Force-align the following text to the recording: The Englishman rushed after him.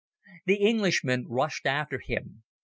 The 0.47 0.55
Englishman 0.55 1.27
rushed 1.29 1.67
after 1.67 1.99
him. 1.99 2.41